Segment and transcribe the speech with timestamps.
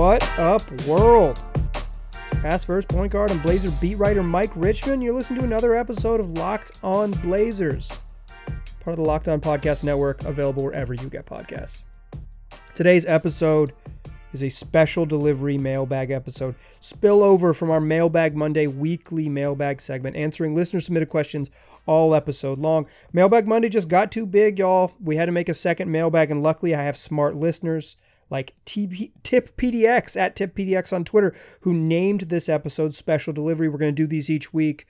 [0.00, 1.44] What up, world?
[2.40, 5.02] Pass first point guard and Blazer beat writer Mike Richman.
[5.02, 7.98] You're listening to another episode of Locked On Blazers,
[8.80, 11.82] part of the Locked On Podcast Network, available wherever you get podcasts.
[12.74, 13.74] Today's episode
[14.32, 20.54] is a special delivery mailbag episode, spillover from our Mailbag Monday weekly mailbag segment, answering
[20.54, 21.50] listener submitted questions
[21.84, 22.86] all episode long.
[23.12, 24.94] Mailbag Monday just got too big, y'all.
[24.98, 27.96] We had to make a second mailbag, and luckily I have smart listeners
[28.30, 33.68] like TP, Tip PDX at Tip PDX on Twitter who named this episode special delivery.
[33.68, 34.86] We're going to do these each week.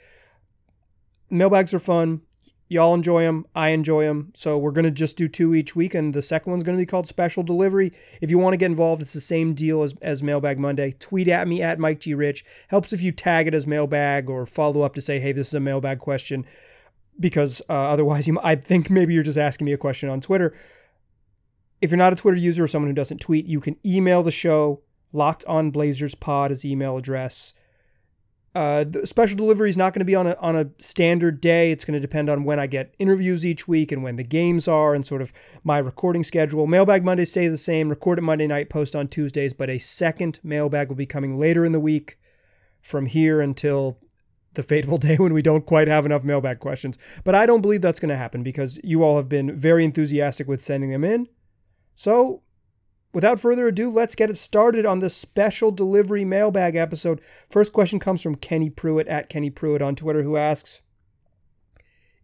[1.31, 2.23] Mailbags are fun.
[2.69, 3.45] Y'all enjoy them.
[3.53, 4.33] I enjoy them.
[4.37, 6.81] So we're going to just do two each week, and the second one's going to
[6.81, 7.93] be called Special Delivery.
[8.21, 10.95] If you want to get involved, it's the same deal as, as Mailbag Monday.
[11.01, 12.15] Tweet at me at Mike G.
[12.15, 12.45] Rich.
[12.69, 15.55] Helps if you tag it as Mailbag or follow up to say, hey, this is
[15.55, 16.47] a Mailbag question,
[17.19, 20.55] because uh, otherwise, you, I think maybe you're just asking me a question on Twitter.
[21.81, 24.31] If you're not a Twitter user or someone who doesn't tweet, you can email the
[24.31, 24.83] show.
[25.13, 27.53] Locked on Blazers Pod is email address.
[28.55, 31.71] Uh, the special delivery is not going to be on a on a standard day.
[31.71, 34.67] It's going to depend on when I get interviews each week and when the games
[34.67, 36.67] are and sort of my recording schedule.
[36.67, 37.89] Mailbag Mondays stay the same.
[37.89, 41.65] Record it Monday night, post on Tuesdays, but a second mailbag will be coming later
[41.65, 42.19] in the week
[42.81, 43.99] from here until
[44.55, 46.99] the fateful day when we don't quite have enough mailbag questions.
[47.23, 50.49] But I don't believe that's going to happen because you all have been very enthusiastic
[50.49, 51.29] with sending them in.
[52.01, 52.41] So
[53.13, 57.21] Without further ado, let's get it started on this special delivery mailbag episode.
[57.51, 60.81] First question comes from Kenny Pruitt at Kenny Pruitt on Twitter, who asks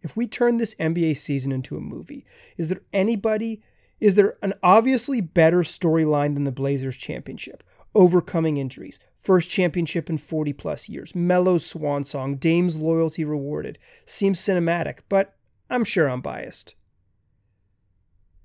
[0.01, 2.25] If we turn this NBA season into a movie,
[2.57, 3.61] is there anybody,
[3.99, 7.63] is there an obviously better storyline than the Blazers championship?
[7.93, 13.77] Overcoming injuries, first championship in 40 plus years, Melo's swan song, Dame's loyalty rewarded.
[14.05, 15.35] Seems cinematic, but
[15.69, 16.73] I'm sure I'm biased.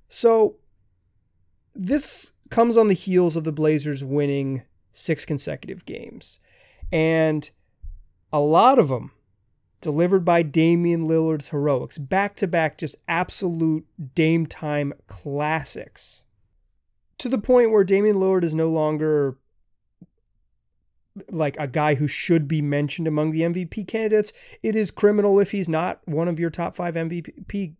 [0.09, 0.57] So,
[1.75, 6.39] this comes on the heels of the Blazers winning six consecutive games.
[6.91, 7.49] And
[8.31, 9.11] a lot of them
[9.81, 13.85] delivered by Damian Lillard's heroics, back to back, just absolute
[14.15, 16.23] Dame time classics.
[17.17, 19.37] To the point where Damian Lillard is no longer
[21.29, 24.33] like a guy who should be mentioned among the MVP candidates.
[24.61, 27.75] It is criminal if he's not one of your top five MVP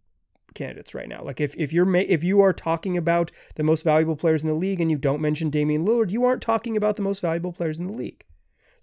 [0.54, 1.24] candidates right now.
[1.24, 4.50] Like if if you're ma- if you are talking about the most valuable players in
[4.50, 7.54] the league and you don't mention Damian Lillard, you aren't talking about the most valuable
[7.54, 8.26] players in the league.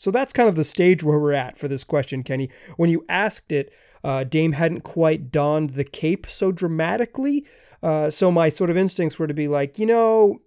[0.00, 2.48] So that's kind of the stage where we're at for this question, Kenny.
[2.78, 3.70] When you asked it,
[4.02, 7.44] uh, Dame hadn't quite donned the cape so dramatically.
[7.82, 10.40] Uh, so my sort of instincts were to be like, you know,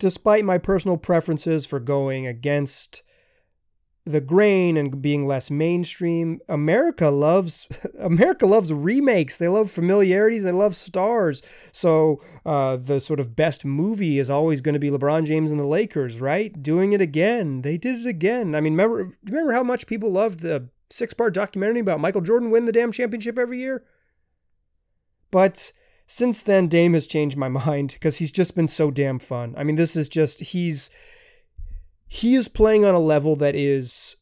[0.00, 3.02] despite my personal preferences for going against
[4.06, 6.40] the grain and being less mainstream.
[6.48, 7.66] America loves
[7.98, 9.36] America loves remakes.
[9.36, 10.44] They love familiarities.
[10.44, 11.42] They love stars.
[11.72, 15.60] So uh, the sort of best movie is always going to be LeBron James and
[15.60, 16.62] the Lakers, right?
[16.62, 17.62] Doing it again.
[17.62, 18.54] They did it again.
[18.54, 22.50] I mean, remember remember how much people loved the six part documentary about Michael Jordan
[22.50, 23.84] win the damn championship every year.
[25.32, 25.72] But
[26.06, 29.54] since then, Dame has changed my mind because he's just been so damn fun.
[29.58, 30.90] I mean, this is just he's
[32.06, 34.16] he is playing on a level that is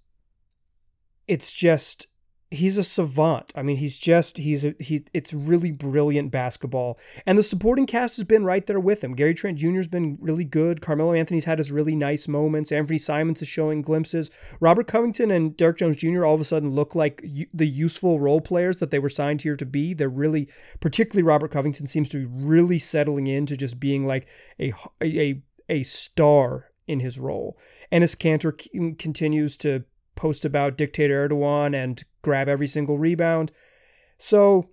[1.27, 2.06] it's just
[2.55, 3.53] he's a savant.
[3.55, 5.05] I mean, he's just he's a he.
[5.12, 9.15] It's really brilliant basketball, and the supporting cast has been right there with him.
[9.15, 9.77] Gary Trent Jr.
[9.77, 10.81] has been really good.
[10.81, 12.72] Carmelo Anthony's had his really nice moments.
[12.72, 14.31] Anthony Simons is showing glimpses.
[14.61, 16.25] Robert Covington and Derrick Jones Jr.
[16.25, 19.56] all of a sudden look like the useful role players that they were signed here
[19.56, 19.95] to be.
[19.95, 20.49] They're really,
[20.81, 24.27] particularly Robert Covington, seems to be really settling into just being like
[24.61, 24.72] a
[25.03, 27.59] a a star in his role.
[27.93, 29.84] Enes Kanter c- continues to
[30.15, 33.50] post about dictator Erdogan and grab every single rebound.
[34.19, 34.69] So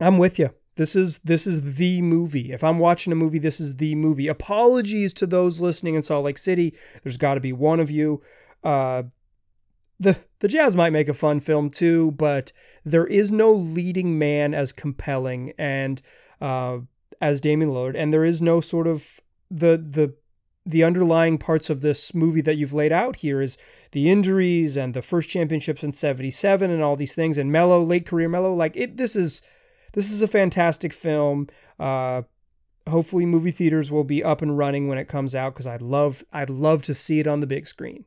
[0.00, 0.50] I'm with you.
[0.76, 2.52] This is this is the movie.
[2.52, 4.28] If I'm watching a movie, this is the movie.
[4.28, 6.76] Apologies to those listening in Salt Lake City.
[7.02, 8.22] There's got to be one of you.
[8.62, 9.04] Uh,
[9.98, 12.52] the the Jazz might make a fun film too, but
[12.84, 16.02] there is no leading man as compelling and
[16.42, 16.78] uh,
[17.22, 19.18] as Damian Lillard, and there is no sort of
[19.50, 20.14] the the
[20.66, 23.56] the underlying parts of this movie that you've laid out here is
[23.92, 28.04] the injuries and the first championships in 77 and all these things and Melo late
[28.04, 29.42] career Melo like it this is
[29.92, 31.48] this is a fantastic film
[31.78, 32.22] uh
[32.88, 36.24] hopefully movie theaters will be up and running when it comes out cuz I'd love
[36.32, 38.04] I'd love to see it on the big screen.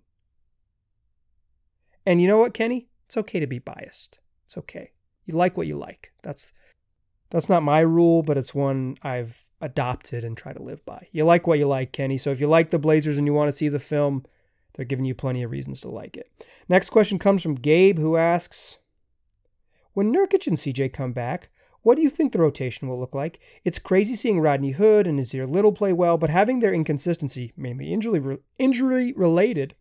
[2.05, 2.89] And you know what Kenny?
[3.05, 4.19] It's okay to be biased.
[4.45, 4.91] It's okay.
[5.25, 6.11] You like what you like.
[6.23, 6.51] That's
[7.29, 11.07] that's not my rule, but it's one I've adopted and try to live by.
[11.11, 12.17] You like what you like, Kenny.
[12.17, 14.25] So if you like the Blazers and you want to see the film,
[14.75, 16.31] they're giving you plenty of reasons to like it.
[16.67, 18.77] Next question comes from Gabe, who asks
[19.93, 21.49] When Nurkic and CJ come back,
[21.81, 23.39] What do you think the rotation will look like?
[23.65, 27.91] It's crazy seeing Rodney Hood and Nassir Little play well, but having their inconsistency, mainly
[27.91, 29.75] injury injury related,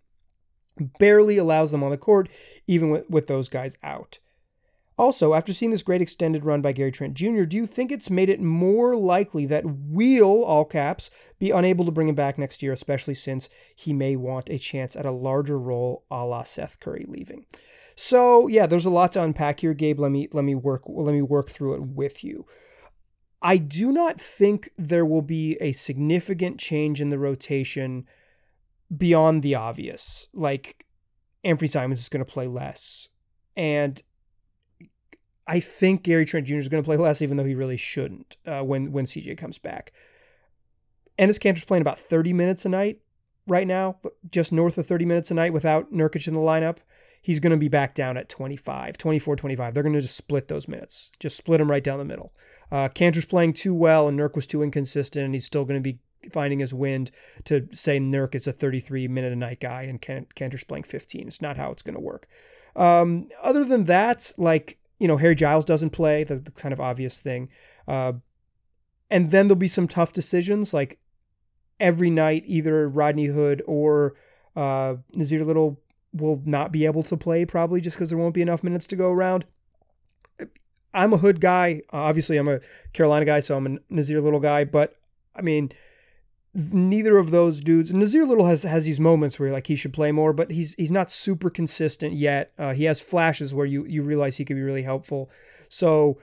[0.99, 2.29] barely allows them on the court,
[2.67, 4.19] even with, with those guys out.
[4.99, 8.11] Also, after seeing this great extended run by Gary Trent Jr., do you think it's
[8.11, 11.09] made it more likely that we'll, all caps,
[11.39, 14.97] be unable to bring him back next year, especially since he may want a chance
[14.97, 17.47] at a larger role a la Seth Curry leaving?
[17.95, 20.01] So yeah, there's a lot to unpack here, Gabe.
[20.01, 22.47] Let me let me work let me work through it with you.
[23.41, 28.05] I do not think there will be a significant change in the rotation
[28.97, 30.27] beyond the obvious.
[30.33, 30.87] Like
[31.45, 33.09] Anthony Simons is going to play less.
[33.57, 34.01] And
[35.49, 36.57] I think Gary Trent Jr.
[36.57, 39.59] is going to play less, even though he really shouldn't uh, when when CJ comes
[39.59, 39.93] back.
[41.19, 43.01] Enes Kanter's playing about 30 minutes a night
[43.49, 43.97] right now,
[44.31, 46.77] just north of 30 minutes a night without Nurkic in the lineup.
[47.21, 49.75] He's going to be back down at 25, 24, 25.
[49.75, 52.33] They're going to just split those minutes, just split them right down the middle.
[52.71, 55.93] Uh, Kanter's playing too well, and Nurk was too inconsistent, and he's still going to
[55.93, 55.99] be
[56.31, 57.11] finding his wind
[57.45, 61.27] to say Nurk is a 33 minute a night guy and Kanter's playing 15.
[61.27, 62.27] It's not how it's going to work.
[62.77, 66.81] Um, other than that, like you know, Harry Giles doesn't play, the, the kind of
[66.81, 67.49] obvious thing.
[67.87, 68.15] Uh,
[69.11, 70.99] and then there'll be some tough decisions, like
[71.81, 74.15] every night, either Rodney Hood or
[74.57, 75.81] uh, Nassir Little
[76.13, 78.97] will not be able to play, probably just because there won't be enough minutes to
[78.97, 79.45] go around.
[80.93, 81.83] I'm a Hood guy.
[81.91, 82.61] Obviously, I'm a
[82.93, 84.65] Carolina guy, so I'm a Nassir Little guy.
[84.65, 84.97] But
[85.35, 85.71] I mean,
[86.59, 87.93] neither of those dudes.
[87.93, 90.91] Nassir Little has has these moments where like he should play more, but he's he's
[90.91, 92.53] not super consistent yet.
[92.59, 95.31] Uh, he has flashes where you you realize he could be really helpful.
[95.69, 96.19] So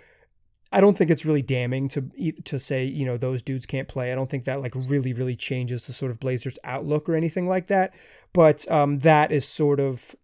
[0.71, 2.09] I don't think it's really damning to
[2.43, 4.11] to say you know those dudes can't play.
[4.11, 7.47] I don't think that like really really changes the sort of Blazers outlook or anything
[7.47, 7.93] like that.
[8.33, 10.15] But um, that is sort of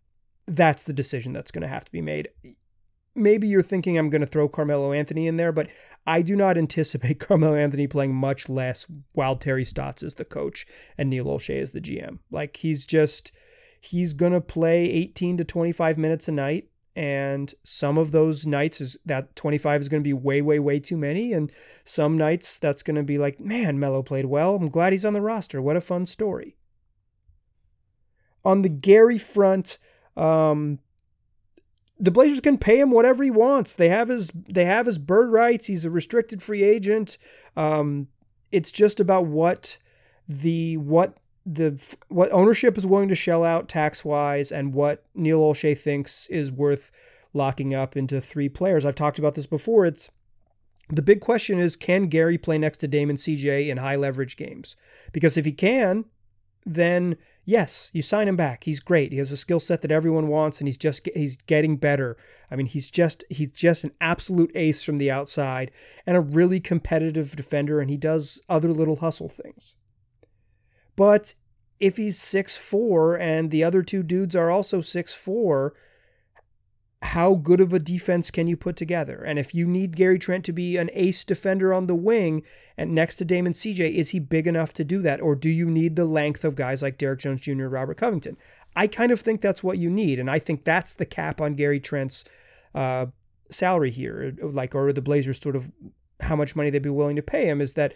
[0.47, 2.29] that's the decision that's going to have to be made
[3.15, 5.67] maybe you're thinking I'm going to throw Carmelo Anthony in there, but
[6.05, 10.65] I do not anticipate Carmelo Anthony playing much less while Terry Stotts is the coach
[10.97, 12.19] and Neil Olshey is the GM.
[12.31, 13.31] Like he's just
[13.79, 18.81] he's going to play 18 to 25 minutes a night and some of those nights
[18.81, 21.51] is that 25 is going to be way way way too many and
[21.83, 24.55] some nights that's going to be like man Melo played well.
[24.55, 25.61] I'm glad he's on the roster.
[25.61, 26.55] What a fun story.
[28.43, 29.77] On the Gary front
[30.17, 30.79] um,
[32.01, 33.75] the Blazers can pay him whatever he wants.
[33.75, 35.67] They have his they have his bird rights.
[35.67, 37.19] He's a restricted free agent.
[37.55, 38.07] Um,
[38.51, 39.77] it's just about what
[40.27, 45.39] the what the what ownership is willing to shell out tax wise and what Neil
[45.39, 46.91] Olshey thinks is worth
[47.33, 48.83] locking up into three players.
[48.83, 49.85] I've talked about this before.
[49.85, 50.09] It's
[50.89, 54.75] the big question is can Gary play next to Damon CJ in high leverage games?
[55.13, 56.05] Because if he can,
[56.65, 58.63] then yes, you sign him back.
[58.63, 59.11] He's great.
[59.11, 62.17] He has a skill set that everyone wants, and he's just he's getting better.
[62.49, 65.71] I mean, he's just he's just an absolute ace from the outside
[66.05, 69.75] and a really competitive defender, and he does other little hustle things.
[70.95, 71.35] But
[71.79, 75.73] if he's six four and the other two dudes are also six four,
[77.03, 79.23] how good of a defense can you put together?
[79.23, 82.43] And if you need Gary Trent to be an ace defender on the wing
[82.77, 85.19] and next to Damon CJ, is he big enough to do that?
[85.19, 88.37] Or do you need the length of guys like Derrick Jones Jr., Robert Covington?
[88.75, 90.19] I kind of think that's what you need.
[90.19, 92.23] And I think that's the cap on Gary Trent's
[92.75, 93.07] uh,
[93.49, 95.71] salary here, like, or the Blazers sort of
[96.21, 97.93] how much money they'd be willing to pay him is that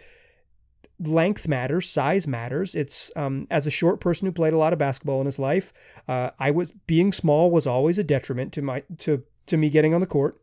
[0.98, 2.74] length matters, size matters.
[2.74, 5.72] It's um, as a short person who played a lot of basketball in his life,
[6.08, 9.94] uh, I was being small was always a detriment to my to to me getting
[9.94, 10.40] on the court.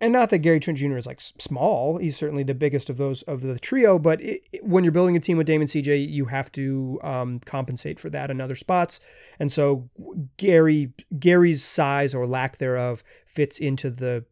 [0.00, 0.96] And not that Gary Trent Jr.
[0.96, 3.98] is like small; he's certainly the biggest of those of the trio.
[3.98, 7.40] But it, it, when you're building a team with Damon CJ, you have to um,
[7.40, 9.00] compensate for that in other spots.
[9.40, 9.90] And so
[10.36, 14.24] Gary Gary's size or lack thereof fits into the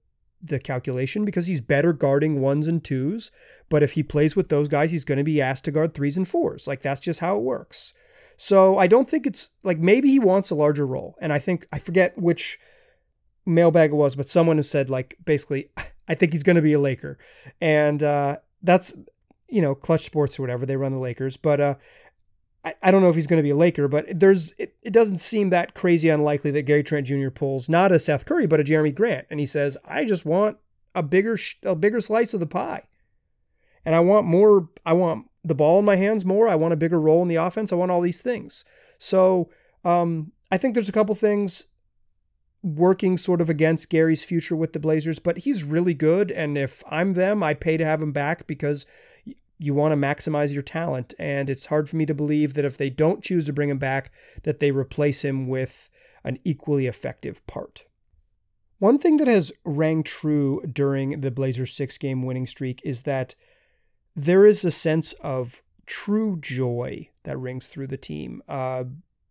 [0.42, 3.30] the calculation because he's better guarding ones and twos.
[3.68, 6.16] But if he plays with those guys, he's going to be asked to guard threes
[6.16, 6.66] and fours.
[6.66, 7.92] Like that's just how it works.
[8.36, 11.14] So I don't think it's like maybe he wants a larger role.
[11.20, 12.58] And I think, I forget which
[13.44, 15.68] mailbag it was, but someone has said, like, basically,
[16.08, 17.18] I think he's going to be a Laker.
[17.60, 18.94] And uh, that's,
[19.48, 20.64] you know, Clutch Sports or whatever.
[20.64, 21.36] They run the Lakers.
[21.36, 21.74] But uh,
[22.64, 24.92] I, I don't know if he's going to be a Laker, but there's it, it
[24.92, 27.30] doesn't seem that crazy unlikely that Gary Trent Jr.
[27.30, 30.58] pulls not a Seth Curry but a Jerami Grant, and he says, "I just want
[30.94, 32.82] a bigger a bigger slice of the pie,
[33.84, 34.68] and I want more.
[34.84, 36.48] I want the ball in my hands more.
[36.48, 37.72] I want a bigger role in the offense.
[37.72, 38.64] I want all these things."
[38.98, 39.50] So
[39.84, 41.64] um, I think there's a couple things
[42.62, 46.82] working sort of against Gary's future with the Blazers, but he's really good, and if
[46.90, 48.84] I'm them, I pay to have him back because
[49.60, 51.12] you want to maximize your talent.
[51.18, 53.78] And it's hard for me to believe that if they don't choose to bring him
[53.78, 54.10] back,
[54.42, 55.90] that they replace him with
[56.24, 57.84] an equally effective part.
[58.78, 63.34] One thing that has rang true during the Blazers six game winning streak is that
[64.16, 68.42] there is a sense of true joy that rings through the team.
[68.48, 68.84] Uh,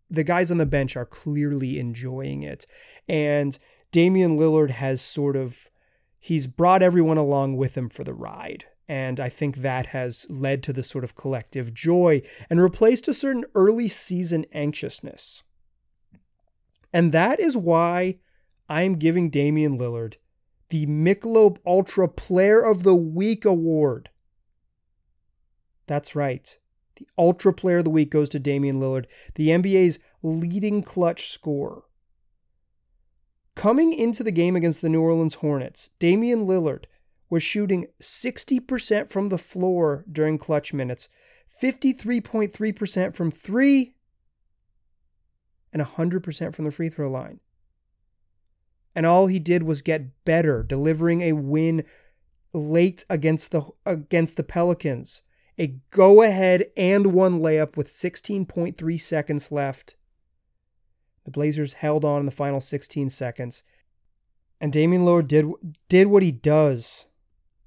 [0.08, 2.66] the guys on the bench are clearly enjoying it.
[3.08, 3.58] And
[3.90, 5.70] Damian Lillard has sort of
[6.20, 8.66] he's brought everyone along with him for the ride.
[8.90, 13.14] And I think that has led to this sort of collective joy and replaced a
[13.14, 15.44] certain early season anxiousness.
[16.92, 18.18] And that is why
[18.68, 20.14] I'm giving Damian Lillard
[20.70, 24.10] the Michelob Ultra Player of the Week award.
[25.86, 26.58] That's right.
[26.96, 29.06] The Ultra Player of the Week goes to Damian Lillard,
[29.36, 31.84] the NBA's leading clutch scorer.
[33.54, 36.86] Coming into the game against the New Orleans Hornets, Damian Lillard
[37.30, 41.08] was shooting 60% from the floor during clutch minutes,
[41.62, 43.94] 53.3% from three,
[45.72, 47.40] and 100% from the free throw line.
[48.94, 51.84] And all he did was get better, delivering a win
[52.52, 55.22] late against the against the Pelicans
[55.60, 59.94] a go ahead and one layup with 16.3 seconds left.
[61.26, 63.62] The Blazers held on in the final 16 seconds.
[64.58, 65.44] And Damian Lillard did,
[65.90, 67.04] did what he does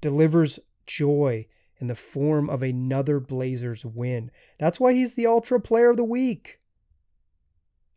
[0.04, 1.46] delivers joy
[1.80, 4.30] in the form of another Blazers win.
[4.58, 6.60] That's why he's the Ultra Player of the Week.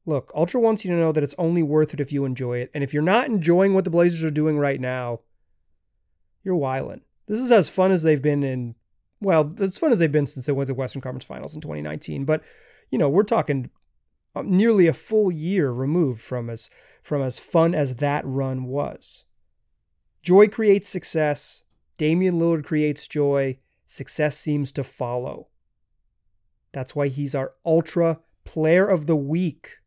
[0.05, 2.71] Look, Ultra wants you to know that it's only worth it if you enjoy it.
[2.73, 5.19] And if you're not enjoying what the Blazers are doing right now,
[6.45, 7.01] you're wiling.
[7.27, 8.75] This is as fun as they've been in
[9.19, 11.59] well, as fun as they've been since they went to the Western Conference Finals in
[11.59, 12.23] 2019.
[12.23, 12.41] But
[12.89, 13.69] you know, we're talking
[14.33, 16.69] uh, nearly a full year removed from as
[17.03, 19.25] from as fun as that run was.
[20.23, 21.63] Joy creates success.
[21.97, 23.59] Damian Lillard creates joy.
[23.85, 25.47] Success seems to follow.
[26.71, 29.77] That's why he's our ultra player of the week.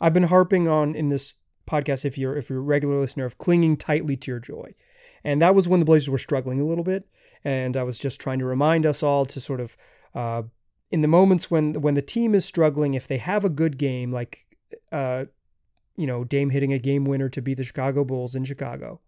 [0.00, 3.38] I've been harping on in this podcast, if you're if you're a regular listener, of
[3.38, 4.74] clinging tightly to your joy.
[5.22, 7.06] And that was when the Blazers were struggling a little bit.
[7.44, 9.76] And I was just trying to remind us all to sort of,
[10.14, 10.42] uh,
[10.90, 14.12] in the moments when when the team is struggling, if they have a good game,
[14.12, 14.46] like,
[14.90, 15.26] uh,
[15.96, 19.00] you know, Dame hitting a game winner to beat the Chicago Bulls in Chicago,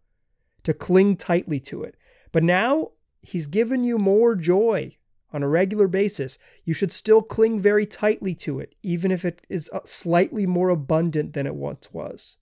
[0.64, 1.96] to cling tightly to it.
[2.30, 4.96] But now he's given you more joy
[5.32, 6.38] on a regular basis.
[6.64, 10.68] You should still cling very tightly to it, even if it is uh, slightly more
[10.68, 12.36] abundant than it once was.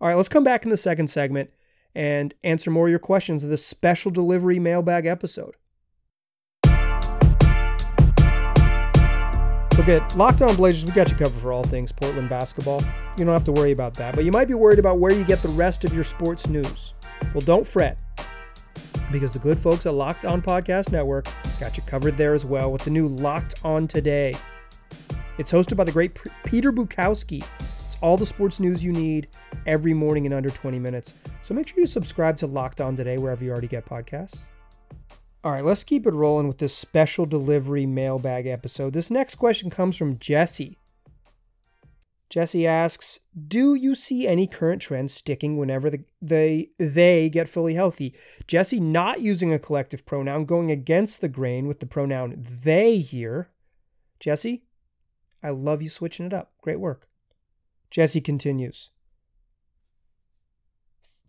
[0.00, 1.50] All right, let's come back in the second segment
[1.94, 5.54] and answer more of your questions in this special delivery mailbag episode.
[9.88, 12.82] Look at Locked On Blazers, we got you covered for all things Portland basketball.
[13.16, 15.24] You don't have to worry about that, but you might be worried about where you
[15.24, 16.92] get the rest of your sports news.
[17.32, 17.96] Well, don't fret,
[19.10, 21.26] because the good folks at Locked On Podcast Network
[21.58, 24.34] got you covered there as well with the new Locked On Today.
[25.38, 27.42] It's hosted by the great Peter Bukowski
[27.86, 29.28] It's all the sports news you need
[29.64, 31.14] every morning in under 20 minutes.
[31.42, 34.40] So make sure you subscribe to Locked On Today wherever you already get podcasts.
[35.48, 38.92] All right, let's keep it rolling with this special delivery mailbag episode.
[38.92, 40.76] This next question comes from Jesse.
[42.28, 47.72] Jesse asks, "Do you see any current trends sticking whenever the, they they get fully
[47.72, 48.12] healthy?"
[48.46, 53.48] Jesse not using a collective pronoun, going against the grain with the pronoun they here.
[54.20, 54.64] Jesse,
[55.42, 56.52] I love you switching it up.
[56.60, 57.08] Great work.
[57.90, 58.90] Jesse continues.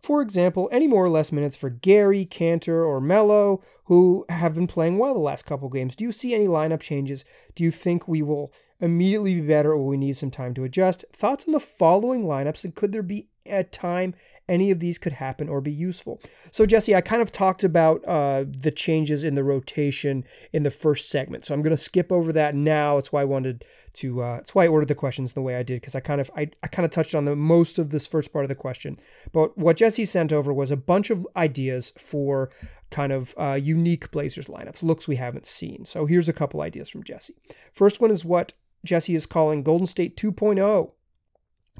[0.00, 4.66] For example, any more or less minutes for Gary, Kanter, or Melo, who have been
[4.66, 5.94] playing well the last couple games.
[5.94, 7.24] Do you see any lineup changes?
[7.54, 11.04] Do you think we will immediately be better or we need some time to adjust?
[11.12, 14.14] Thoughts on the following lineups and could there be a time
[14.50, 16.20] any of these could happen or be useful.
[16.50, 20.70] So, Jesse, I kind of talked about uh, the changes in the rotation in the
[20.70, 21.46] first segment.
[21.46, 22.98] So I'm going to skip over that now.
[22.98, 23.64] It's why I wanted
[23.94, 24.22] to.
[24.22, 26.30] Uh, it's why I ordered the questions the way I did because I kind of
[26.36, 28.98] I, I kind of touched on the most of this first part of the question.
[29.32, 32.50] But what Jesse sent over was a bunch of ideas for
[32.90, 35.84] kind of uh, unique Blazers lineups, looks we haven't seen.
[35.84, 37.36] So here's a couple ideas from Jesse.
[37.72, 38.52] First one is what
[38.84, 40.90] Jesse is calling Golden State 2.0.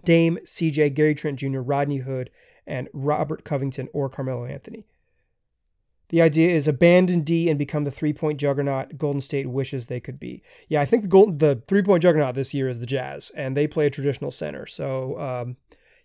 [0.05, 2.31] Dame, CJ, Gary Trent Jr., Rodney Hood,
[2.71, 4.87] and Robert Covington or Carmelo Anthony.
[6.11, 10.01] The idea is abandon D and become the three point juggernaut Golden State wishes they
[10.01, 10.43] could be.
[10.69, 13.57] Yeah, I think the golden, the three point juggernaut this year is the Jazz, and
[13.57, 15.57] they play a traditional center, so um,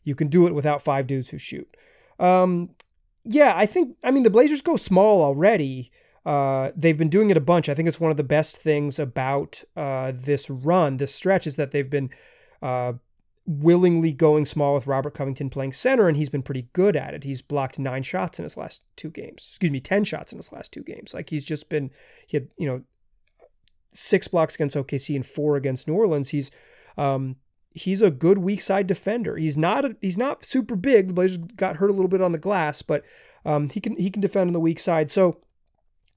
[0.03, 1.75] you can do it without five dudes who shoot.
[2.19, 2.69] Um,
[3.23, 5.91] yeah, I think I mean the Blazers go small already.
[6.23, 7.67] Uh, they've been doing it a bunch.
[7.67, 11.55] I think it's one of the best things about uh, this run, this stretch, is
[11.55, 12.09] that they've been
[12.61, 12.93] uh,
[13.45, 17.23] willingly going small with Robert Covington playing center, and he's been pretty good at it.
[17.23, 19.45] He's blocked nine shots in his last two games.
[19.49, 21.13] Excuse me, 10 shots in his last two games.
[21.13, 21.91] Like he's just been,
[22.25, 22.81] he had, you know,
[23.89, 26.29] six blocks against OKC and four against New Orleans.
[26.29, 26.49] He's,
[26.97, 27.35] um,
[27.75, 29.35] he's a good weak side defender.
[29.35, 31.09] He's not a, he's not super big.
[31.09, 33.03] The Blazers got hurt a little bit on the glass, but
[33.45, 35.11] um, he can he can defend on the weak side.
[35.11, 35.41] So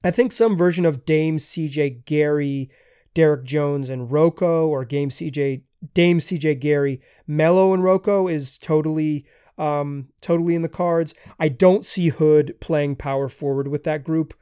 [0.03, 2.69] I think some version of Dame, CJ, Gary,
[3.13, 5.61] Derrick Jones, and Rocco, or Game CJ,
[5.93, 9.25] Dame, CJ, Gary, Melo, and Rocco is totally
[9.57, 11.13] um, totally in the cards.
[11.39, 14.33] I don't see Hood playing power forward with that group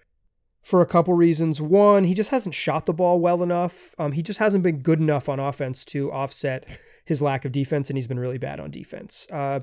[0.61, 1.59] for a couple reasons.
[1.59, 3.95] One, he just hasn't shot the ball well enough.
[3.97, 6.65] Um, he just hasn't been good enough on offense to offset
[7.03, 9.25] his lack of defense, and he's been really bad on defense.
[9.31, 9.61] Uh,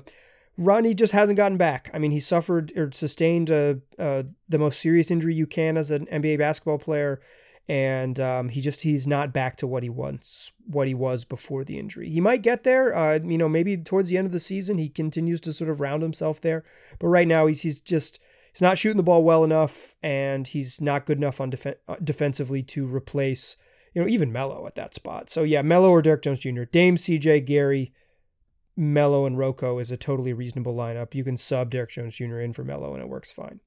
[0.57, 1.91] Rodney just hasn't gotten back.
[1.93, 5.91] I mean, he suffered or sustained a, a, the most serious injury you can as
[5.91, 7.21] an NBA basketball player,
[7.67, 11.63] and um, he just he's not back to what he once what he was before
[11.63, 12.09] the injury.
[12.09, 12.95] He might get there.
[12.95, 15.79] Uh, you know, maybe towards the end of the season he continues to sort of
[15.79, 16.63] round himself there,
[16.99, 18.19] but right now he's he's just
[18.51, 21.95] he's not shooting the ball well enough, and he's not good enough on def- uh,
[22.03, 23.57] defensively to replace
[23.95, 25.29] you know, even Melo at that spot.
[25.29, 27.93] So yeah, Melo or Derrick Jones Jr., Dame, CJ, Gary,
[28.75, 31.15] Melo and Rocco is a totally reasonable lineup.
[31.15, 32.41] You can sub Derrick Jones Jr.
[32.41, 33.61] in for Melo and it works fine.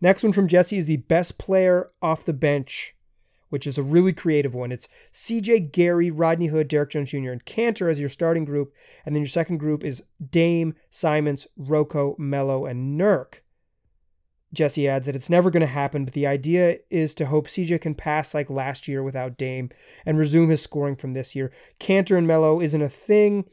[0.00, 2.95] Next one from Jesse is the best player off the bench,
[3.48, 4.72] which is a really creative one.
[4.72, 8.72] It's CJ, Gary, Rodney Hood, Derrick Jones Jr., and Kanter as your starting group.
[9.04, 13.40] And then your second group is Dame, Simons, Rocco, Melo, and Nurk.
[14.52, 17.80] Jesse adds that it's never going to happen, but the idea is to hope CJ
[17.80, 19.70] can pass like last year without Dame
[20.04, 21.52] and resume his scoring from this year.
[21.78, 23.44] Kanter and Melo isn't a thing.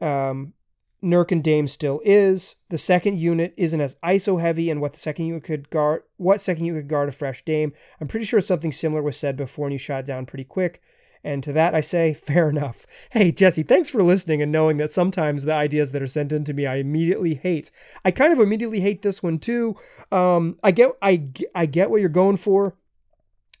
[0.00, 0.54] Um,
[1.02, 2.56] Nurk and Dame still is.
[2.68, 6.40] The second unit isn't as ISO heavy, and what the second unit could guard, what
[6.40, 7.72] second unit could guard a fresh Dame.
[8.00, 10.80] I'm pretty sure something similar was said before, and you shot down pretty quick.
[11.24, 12.86] And to that I say, fair enough.
[13.10, 16.44] Hey, Jesse, thanks for listening and knowing that sometimes the ideas that are sent in
[16.44, 17.70] to me I immediately hate.
[18.04, 19.76] I kind of immediately hate this one too.
[20.10, 22.74] Um, I get, I, I get what you're going for.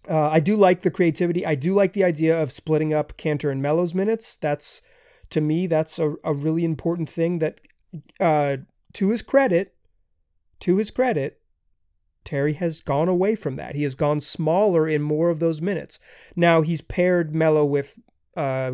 [0.08, 1.46] Uh, I do like the creativity.
[1.46, 4.34] I do like the idea of splitting up Kanter and Melo's minutes.
[4.34, 4.82] That's
[5.32, 7.38] to me, that's a, a really important thing.
[7.40, 7.60] That,
[8.20, 8.58] uh,
[8.94, 9.74] to his credit,
[10.60, 11.40] to his credit,
[12.24, 13.74] Terry has gone away from that.
[13.74, 15.98] He has gone smaller in more of those minutes.
[16.36, 17.98] Now he's paired Melo with
[18.36, 18.72] uh,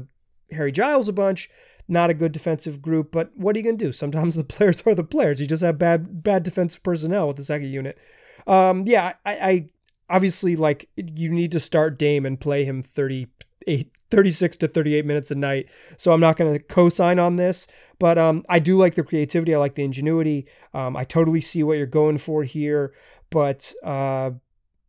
[0.53, 1.49] Harry Giles a bunch.
[1.90, 3.92] Not a good defensive group, but what are you gonna do?
[3.92, 5.40] Sometimes the players are the players.
[5.40, 7.99] You just have bad bad defensive personnel with the second unit.
[8.47, 9.68] Um, yeah, I, I
[10.11, 15.31] obviously like you need to start Dame and play him 38 36 to 38 minutes
[15.31, 15.68] a night.
[15.97, 17.66] So I'm not going to co-sign on this,
[17.99, 19.55] but um, I do like the creativity.
[19.55, 20.47] I like the ingenuity.
[20.73, 22.92] Um, I totally see what you're going for here.
[23.31, 24.31] But uh,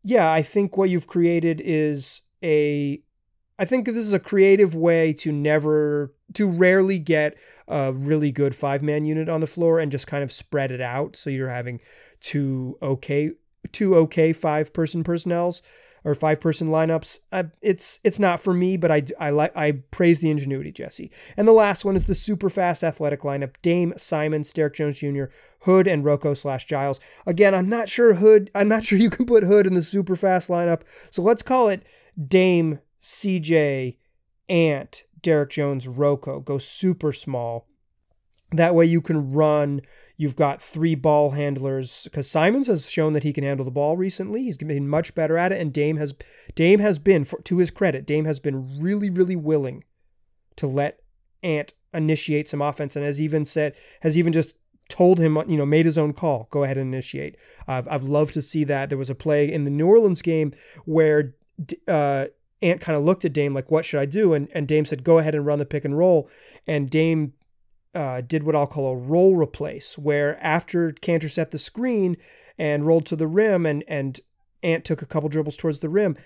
[0.03, 3.01] yeah, I think what you've created is a.
[3.61, 7.35] I think this is a creative way to never, to rarely get
[7.67, 10.79] a really good five man unit on the floor and just kind of spread it
[10.79, 11.17] out.
[11.17, 11.81] So you're having
[12.21, 13.31] two okay,
[13.73, 15.61] two okay five person personnels
[16.03, 17.19] or five person lineups.
[17.31, 21.11] Uh, it's it's not for me, but I I like I praise the ingenuity, Jesse.
[21.37, 25.25] And the last one is the super fast athletic lineup: Dame, Simon, Derrick Jones Jr.,
[25.61, 26.99] Hood, and Rocco slash Giles.
[27.25, 28.49] Again, I'm not sure Hood.
[28.55, 30.81] I'm not sure you can put Hood in the super fast lineup.
[31.09, 31.83] So let's call it
[32.27, 33.97] Dame, CJ,
[34.47, 36.39] Ant, Derrick Jones, Rocco.
[36.39, 37.67] Go super small.
[38.51, 39.81] That way you can run
[40.19, 43.95] You've got three ball handlers because Simons has shown that he can handle the ball
[43.95, 44.43] recently.
[44.43, 46.13] He's been much better at it, and Dame has
[46.55, 49.85] Dame has been, for, to his credit, Dame has been really, really willing
[50.57, 50.99] to let
[51.41, 54.55] Ant initiate some offense, and has even said has even just
[54.89, 56.49] told him, you know, made his own call.
[56.51, 57.37] Go ahead and initiate.
[57.65, 58.89] I've I've loved to see that.
[58.89, 60.53] There was a play in the New Orleans game
[60.83, 61.35] where.
[61.87, 62.25] Uh,
[62.61, 65.05] Ant kind of looked at Dame like, "What should I do?" And and Dame said,
[65.05, 66.29] "Go ahead and run the pick and roll."
[66.67, 67.31] And Dame
[67.95, 72.17] uh, did what I'll call a roll replace, where after Kanter set the screen
[72.57, 74.19] and rolled to the rim, and and
[74.63, 76.17] Ant took a couple dribbles towards the rim,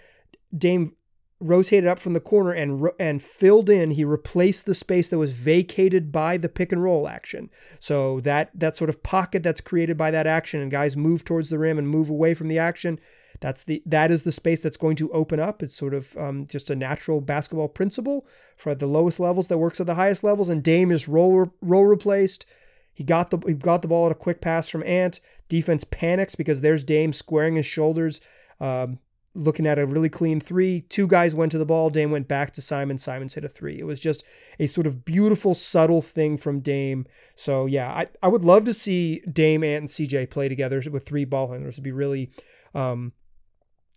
[0.56, 0.94] Dame
[1.40, 3.92] rotated up from the corner and and filled in.
[3.92, 7.50] He replaced the space that was vacated by the pick and roll action.
[7.80, 11.50] So that that sort of pocket that's created by that action, and guys move towards
[11.50, 13.00] the rim and move away from the action.
[13.44, 15.62] That's the that is the space that's going to open up.
[15.62, 18.26] It's sort of um, just a natural basketball principle
[18.56, 20.48] for the lowest levels that works at the highest levels.
[20.48, 22.46] And Dame is roll roll replaced.
[22.94, 25.20] He got the he got the ball at a quick pass from Ant.
[25.50, 28.22] Defense panics because there's Dame squaring his shoulders,
[28.62, 29.00] um,
[29.36, 30.86] looking at a really clean three.
[30.88, 31.90] Two guys went to the ball.
[31.90, 32.98] Dame went back to Simon.
[32.98, 33.78] Simons hit a three.
[33.78, 34.24] It was just
[34.58, 37.06] a sort of beautiful, subtle thing from Dame.
[37.36, 41.06] So yeah, I, I would love to see Dame, Ant, and CJ play together with
[41.06, 41.74] three ball handlers.
[41.74, 42.32] It'd be really
[42.74, 43.12] um,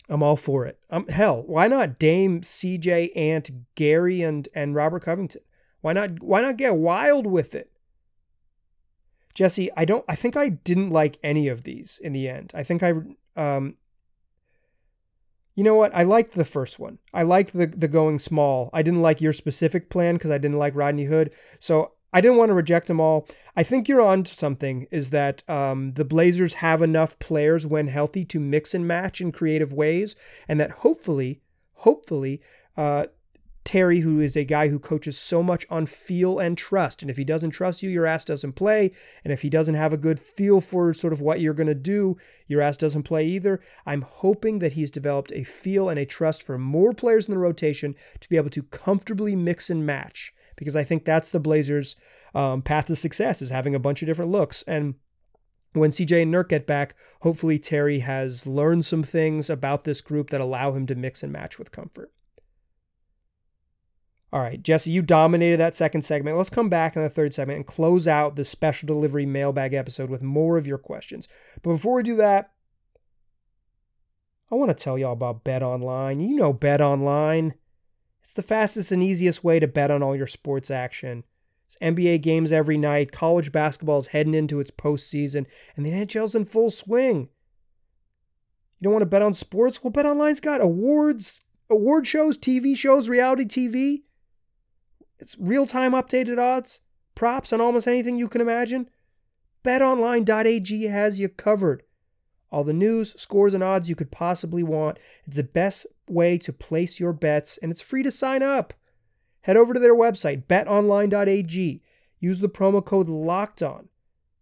[0.09, 0.79] I'm all for it.
[0.91, 5.43] Um, hell, why not Dame, CJ, Ant, Gary, and and Robert Covington?
[5.81, 6.23] Why not?
[6.23, 7.71] Why not get wild with it?
[9.35, 10.05] Jesse, I don't.
[10.09, 12.53] I think I didn't like any of these in the end.
[12.55, 12.93] I think I,
[13.37, 13.77] um,
[15.55, 15.95] You know what?
[15.95, 16.99] I liked the first one.
[17.13, 18.71] I liked the the going small.
[18.73, 21.33] I didn't like your specific plan because I didn't like Rodney Hood.
[21.59, 23.29] So I didn't want to reject them all.
[23.57, 24.87] I think you're on to something.
[24.91, 29.33] Is that um, the Blazers have enough players when healthy to mix and match in
[29.33, 30.17] creative ways,
[30.49, 31.43] and that hopefully,
[31.75, 32.41] hopefully,
[32.75, 33.09] uh,
[33.65, 37.03] Terry, who is a guy who coaches so much on feel and trust.
[37.03, 38.93] And if he doesn't trust you, your ass doesn't play.
[39.23, 41.75] And if he doesn't have a good feel for sort of what you're going to
[41.75, 43.61] do, your ass doesn't play either.
[43.85, 47.39] I'm hoping that he's developed a feel and a trust for more players in the
[47.39, 50.33] rotation to be able to comfortably mix and match.
[50.57, 51.97] Because I think that's the Blazers'
[52.35, 54.63] um, path to success is having a bunch of different looks.
[54.63, 54.95] And
[55.73, 60.31] when CJ and Nurk get back, hopefully Terry has learned some things about this group
[60.31, 62.11] that allow him to mix and match with comfort.
[64.33, 66.37] All right, Jesse, you dominated that second segment.
[66.37, 70.11] Let's come back in the third segment and close out this special delivery mailbag episode
[70.11, 71.29] with more of your questions.
[71.63, 72.51] But before we do that,
[74.51, 76.21] I want to tell y'all about Bet Online.
[76.21, 77.55] You know Bet Online.
[78.27, 81.23] It's the fastest and easiest way to bet on all your sports action.
[81.65, 86.35] It's NBA games every night, college basketball is heading into its postseason, and the NHL's
[86.35, 87.29] in full swing.
[88.81, 89.85] You don't want to bet on sports?
[89.85, 94.03] Well, Bet Online's got awards, award shows, TV shows, reality TV.
[95.21, 96.81] It's real time updated odds,
[97.15, 98.91] props on almost anything you can imagine.
[99.65, 101.85] BetOnline.ag has you covered.
[102.51, 104.99] All the news, scores, and odds you could possibly want.
[105.29, 108.75] It's the best way to place your bets, and it's free to sign up.
[109.43, 111.83] Head over to their website, betonline.ag.
[112.19, 113.89] Use the promo code LOCKEDON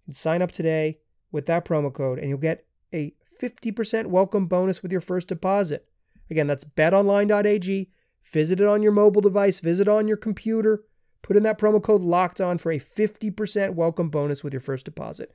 [0.07, 0.98] and sign up today
[1.33, 5.87] with that promo code, and you'll get a 50% welcome bonus with your first deposit.
[6.31, 7.90] Again, that's betonline.ag.
[8.24, 10.85] Visit it on your mobile device, visit on your computer.
[11.22, 14.85] Put in that promo code locked on for a 50% welcome bonus with your first
[14.85, 15.33] deposit.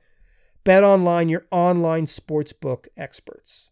[0.62, 3.69] Bet online, your online sportsbook experts.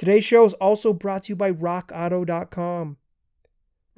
[0.00, 2.96] Today's show is also brought to you by rockauto.com.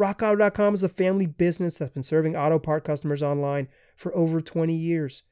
[0.00, 4.74] RockAuto.com is a family business that's been serving auto part customers online for over 20
[4.74, 5.22] years.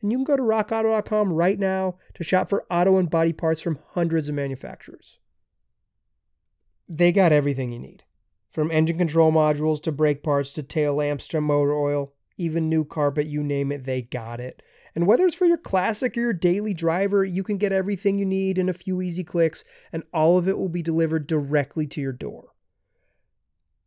[0.00, 3.60] And you can go to rockauto.com right now to shop for auto and body parts
[3.60, 5.18] from hundreds of manufacturers
[6.90, 8.02] they got everything you need.
[8.52, 12.84] From engine control modules to brake parts to tail lamps to motor oil, even new
[12.84, 14.62] carpet, you name it, they got it.
[14.94, 18.26] And whether it's for your classic or your daily driver, you can get everything you
[18.26, 22.00] need in a few easy clicks, and all of it will be delivered directly to
[22.00, 22.48] your door.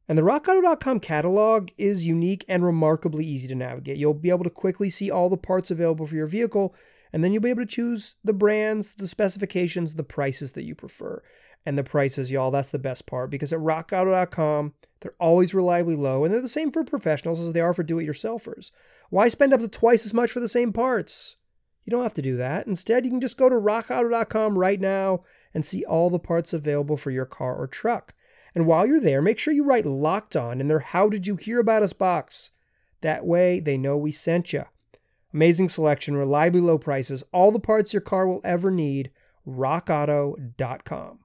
[0.07, 3.97] And the RockAuto.com catalog is unique and remarkably easy to navigate.
[3.97, 6.75] You'll be able to quickly see all the parts available for your vehicle,
[7.11, 10.75] and then you'll be able to choose the brands, the specifications, the prices that you
[10.75, 11.21] prefer
[11.65, 12.51] and the prices, y'all.
[12.51, 16.71] That's the best part because at rockauto.com, they're always reliably low and they're the same
[16.71, 18.71] for professionals as they are for do it yourselfers.
[19.09, 21.35] Why spend up to twice as much for the same parts?
[21.85, 22.65] You don't have to do that.
[22.65, 26.95] Instead, you can just go to rockauto.com right now and see all the parts available
[26.95, 28.13] for your car or truck.
[28.55, 31.35] And while you're there, make sure you write locked on in their How Did You
[31.35, 32.51] Hear About Us box.
[33.01, 34.63] That way, they know we sent you.
[35.33, 39.11] Amazing selection, reliably low prices, all the parts your car will ever need.
[39.45, 41.22] RockAuto.com.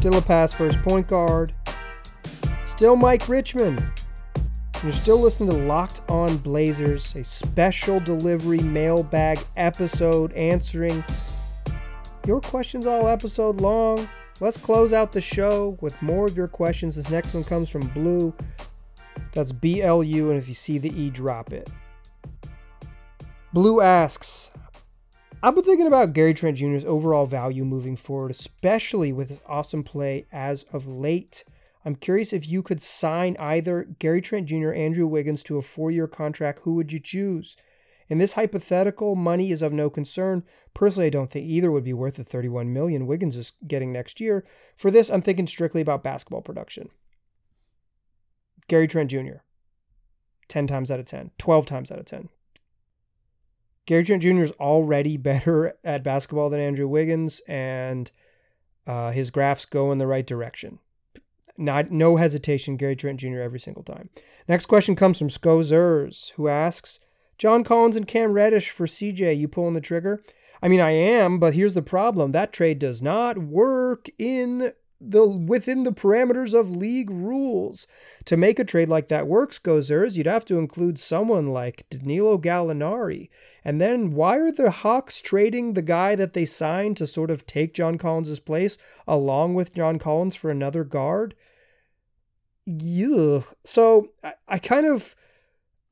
[0.00, 1.52] Still a pass for his point guard.
[2.64, 3.92] Still Mike Richman.
[4.82, 11.04] You're still listening to Locked On Blazers, a special delivery mailbag episode answering
[12.26, 14.08] your questions all episode long.
[14.40, 16.96] Let's close out the show with more of your questions.
[16.96, 18.32] This next one comes from Blue.
[19.32, 21.68] That's B L U, and if you see the E, drop it.
[23.52, 24.50] Blue asks,
[25.42, 29.82] I've been thinking about Gary Trent Jr.'s overall value moving forward, especially with his awesome
[29.82, 31.44] play as of late.
[31.82, 34.72] I'm curious if you could sign either Gary Trent Jr.
[34.72, 37.56] Andrew Wiggins to a four year contract, who would you choose?
[38.10, 40.42] In this hypothetical, money is of no concern.
[40.74, 44.20] Personally, I don't think either would be worth the 31 million Wiggins is getting next
[44.20, 44.44] year.
[44.76, 46.90] For this, I'm thinking strictly about basketball production.
[48.68, 49.38] Gary Trent Jr.
[50.48, 52.28] 10 times out of 10, 12 times out of 10.
[53.90, 54.42] Gary Trent Jr.
[54.42, 58.08] is already better at basketball than Andrew Wiggins, and
[58.86, 60.78] uh, his graphs go in the right direction.
[61.58, 63.40] Not no hesitation, Gary Trent Jr.
[63.40, 64.08] every single time.
[64.46, 67.00] Next question comes from Skozers, who asks,
[67.36, 69.36] John Collins and Cam Reddish for CJ.
[69.36, 70.22] You pulling the trigger?
[70.62, 75.26] I mean, I am, but here's the problem: that trade does not work in the
[75.26, 77.86] within the parameters of league rules.
[78.26, 82.38] To make a trade like that work, Gozers, you'd have to include someone like Danilo
[82.38, 83.30] Gallinari.
[83.64, 87.46] And then why are the Hawks trading the guy that they signed to sort of
[87.46, 88.76] take John Collins' place
[89.08, 91.34] along with John Collins for another guard?
[92.66, 93.40] Yeah.
[93.64, 95.14] So I, I kind of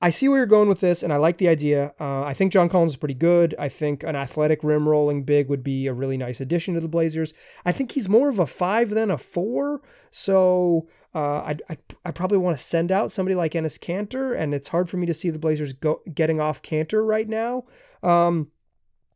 [0.01, 1.93] I see where you're going with this, and I like the idea.
[1.99, 3.55] Uh, I think John Collins is pretty good.
[3.59, 6.89] I think an athletic rim rolling big would be a really nice addition to the
[6.89, 7.35] Blazers.
[7.65, 9.83] I think he's more of a five than a four.
[10.13, 14.69] So uh, I, I, probably want to send out somebody like Enes Kanter, and it's
[14.69, 17.65] hard for me to see the Blazers go getting off Kanter right now.
[18.03, 18.53] Um,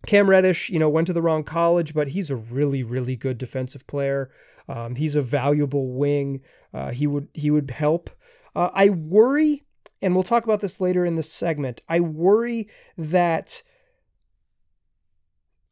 [0.07, 3.39] Cam Reddish, you know, went to the wrong college, but he's a really, really good
[3.39, 4.31] defensive player.
[4.69, 6.41] Um, he's a valuable wing.
[6.75, 8.11] Uh, he would he would help.
[8.57, 9.63] Uh, I worry
[10.03, 11.83] and we'll talk about this later in the segment.
[11.89, 13.63] I worry that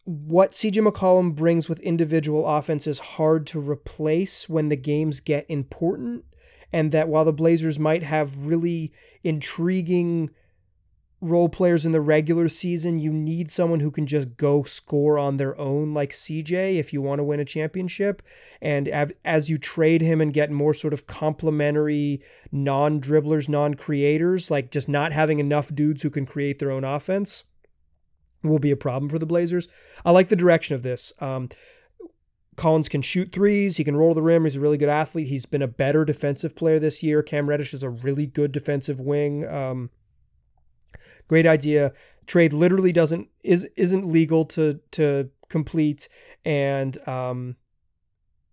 [0.05, 5.47] what CJ McCollum brings with individual offense is hard to replace when the games get
[5.49, 6.25] important.
[6.73, 8.93] And that while the Blazers might have really
[9.25, 10.31] intriguing
[11.21, 15.37] role players in the regular season, you need someone who can just go score on
[15.37, 18.23] their own, like CJ, if you want to win a championship.
[18.63, 18.89] And
[19.25, 24.71] as you trade him and get more sort of complementary non dribblers, non creators, like
[24.71, 27.45] just not having enough dudes who can create their own offense,
[28.43, 29.69] will be a problem for the Blazers.
[30.05, 31.13] I like the direction of this.
[31.21, 31.51] Um,
[32.57, 33.77] Collins can shoot threes.
[33.77, 34.45] He can roll the rim.
[34.45, 35.29] He's a really good athlete.
[35.29, 37.23] He's been a better defensive player this year.
[37.23, 39.47] Cam Reddish is a really good defensive wing.
[39.47, 39.91] Um,
[41.29, 41.93] Great idea.
[42.27, 46.09] Trade literally doesn't is isn't legal to to complete,
[46.45, 47.57] and um,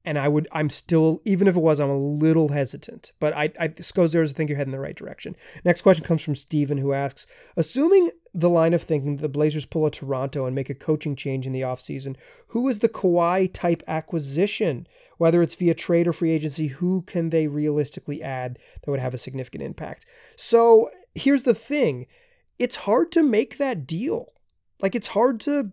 [0.08, 3.52] and I would I'm still even if it was I'm a little hesitant, but I
[3.60, 5.36] I this goes there as I think you're heading in the right direction.
[5.66, 9.66] Next question comes from Steven who asks, assuming the line of thinking that the Blazers
[9.66, 12.16] pull a Toronto and make a coaching change in the offseason,
[12.48, 14.88] who is the Kawhi type acquisition?
[15.18, 19.14] Whether it's via trade or free agency, who can they realistically add that would have
[19.14, 20.06] a significant impact?
[20.36, 22.06] So here's the thing
[22.60, 24.34] it's hard to make that deal.
[24.82, 25.72] Like it's hard to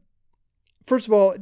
[0.87, 1.37] first of all,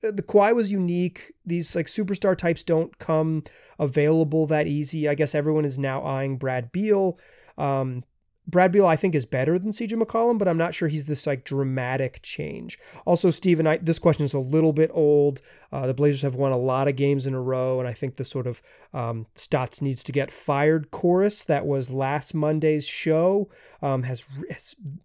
[0.00, 1.32] the Kawhi was unique.
[1.46, 3.44] These like superstar types don't come
[3.78, 5.08] available that easy.
[5.08, 7.18] I guess everyone is now eyeing Brad Beal.
[7.56, 8.04] Um,
[8.46, 11.26] Brad Beal, I think, is better than CJ McCollum, but I'm not sure he's this
[11.26, 12.78] like dramatic change.
[13.06, 15.40] Also, Steven, I, this question is a little bit old.
[15.70, 18.16] Uh, the Blazers have won a lot of games in a row, and I think
[18.16, 18.60] the sort of
[18.92, 23.48] um, Stotts needs to get fired chorus that was last Monday's show
[23.80, 24.26] um, has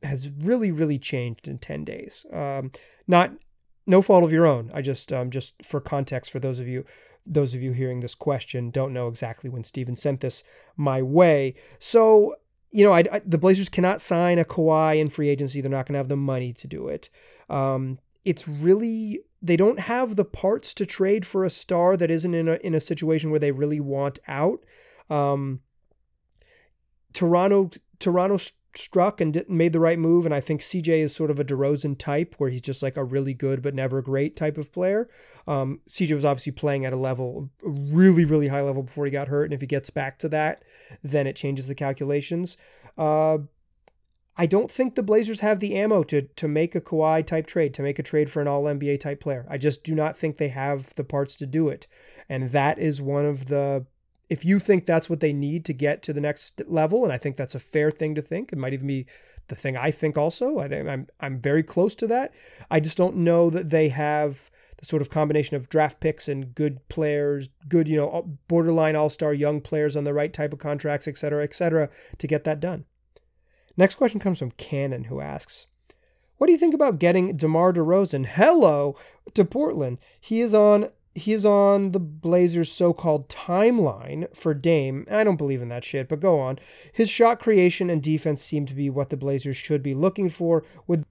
[0.02, 2.26] has really really changed in ten days.
[2.34, 2.72] Um,
[3.08, 3.34] not
[3.86, 4.72] no fault of your own.
[4.74, 6.86] I just um, just for context for those of you
[7.26, 10.44] those of you hearing this question don't know exactly when Steven sent this
[10.76, 11.56] my way.
[11.78, 12.36] So
[12.72, 15.62] you know, I, I, the Blazers cannot sign a Kawhi in free agency.
[15.62, 17.10] They're not going to have the money to do it.
[17.50, 22.34] Um, it's really they don't have the parts to trade for a star that isn't
[22.34, 24.66] in a in a situation where they really want out.
[25.10, 25.62] Um,
[27.14, 28.38] Toronto Toronto
[28.78, 30.26] struck and didn't made the right move.
[30.26, 33.04] And I think CJ is sort of a DeRozan type where he's just like a
[33.04, 35.10] really good but never great type of player.
[35.48, 39.12] Um, CJ was obviously playing at a level, a really, really high level before he
[39.12, 39.46] got hurt.
[39.46, 40.64] And if he gets back to that,
[41.04, 42.58] then it changes the calculations.
[42.98, 43.40] Uh,
[44.40, 47.74] I don't think the Blazers have the ammo to to make a Kawhi type trade,
[47.74, 49.48] to make a trade for an all NBA type player.
[49.50, 51.88] I just do not think they have the parts to do it.
[52.30, 53.88] And that is one of the
[54.30, 57.18] if you think that's what they need to get to the next level, and I
[57.18, 59.06] think that's a fair thing to think, it might even be
[59.48, 60.60] the thing I think also.
[60.60, 62.34] I think I'm I'm very close to that.
[62.70, 66.54] I just don't know that they have the sort of combination of draft picks and
[66.54, 71.08] good players, good, you know, borderline all-star young players on the right type of contracts,
[71.08, 72.86] et cetera, et cetera, to get that done.
[73.76, 75.66] Next question comes from Cannon, who asks,
[76.38, 78.96] what do you think about getting DeMar DeRozan, hello,
[79.34, 79.98] to Portland?
[80.20, 85.06] He is on he's on the Blazers' so-called timeline for Dame.
[85.10, 86.60] I don't believe in that shit, but go on.
[86.94, 90.64] His shot creation and defense seem to be what the Blazers should be looking for.
[90.86, 91.06] Would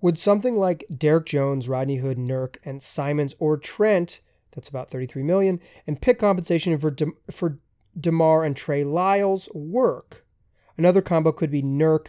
[0.00, 4.18] would something like Derrick Jones, Rodney Hood, Nurk, and Simons or Trent,
[4.50, 7.60] that's about 33 million, and pick compensation for De, for
[7.98, 10.26] DeMar and Trey Lyles work?
[10.76, 12.08] Another combo could be Nurk,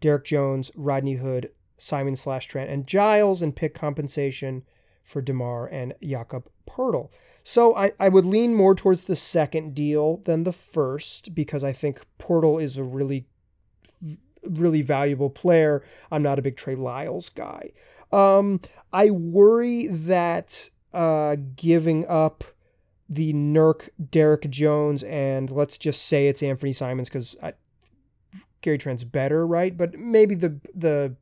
[0.00, 4.64] Derrick Jones, Rodney Hood, Simon slash Trent, and Giles and pick compensation
[5.08, 7.10] for DeMar and Jakob Poeltl.
[7.42, 11.72] So I, I would lean more towards the second deal than the first because I
[11.72, 13.26] think Poeltl is a really,
[14.42, 15.82] really valuable player.
[16.12, 17.70] I'm not a big Trey Lyles guy.
[18.12, 18.60] Um,
[18.92, 22.44] I worry that uh, giving up
[23.08, 27.34] the Nurk, Derrick Jones, and let's just say it's Anthony Simons because
[28.60, 29.74] Gary Trent's better, right?
[29.74, 31.16] But maybe the the